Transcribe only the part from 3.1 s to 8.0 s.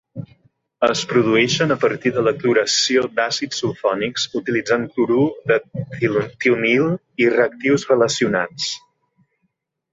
d'àcids sulfònics utilitzant clorur de tionil i reactius